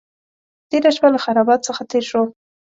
[0.69, 2.27] تېره شپه له خرابات څخه تېر شوم.